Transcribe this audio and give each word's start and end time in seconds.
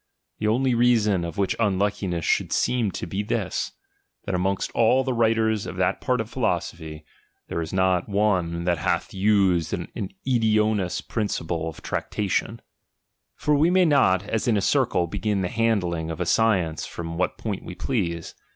The 0.39 0.47
only 0.47 0.73
reason 0.73 1.23
of 1.23 1.37
which 1.37 1.55
unluckiness 1.59 2.23
1 2.23 2.23
should 2.23 2.51
seem 2.51 2.89
to 2.89 3.05
be 3.05 3.21
this; 3.21 3.73
that 4.25 4.33
amongst 4.33 4.71
all 4.71 5.03
the 5.03 5.13
writers 5.13 5.67
of 5.67 5.75
that 5.75 6.01
part 6.01 6.19
of 6.19 6.27
philosophy 6.27 7.05
there 7.49 7.61
is 7.61 7.71
not 7.71 8.07
writers 8.07 8.07
I 8.07 8.09
VI 8.09 8.13
THE 8.15 8.23
EPISTLE 8.23 8.39
DEDICATORY. 8.41 8.55
one 8.55 8.63
that 8.63 8.77
hath 8.79 9.13
used 9.13 9.73
an 9.75 10.09
idoneous 10.27 11.01
principle 11.01 11.69
of 11.69 11.83
trac 11.83 12.09
tatioD. 12.09 12.61
For 13.35 13.53
we 13.53 13.69
may 13.69 13.85
not, 13.85 14.23
as 14.23 14.47
in 14.47 14.57
a 14.57 14.61
circle, 14.61 15.05
begin 15.05 15.41
the 15.41 15.49
handUng 15.49 16.11
of 16.11 16.19
a 16.19 16.25
science 16.25 16.87
from 16.87 17.19
what 17.19 17.37
point 17.37 17.63
we 17.63 17.75
please. 17.75 18.33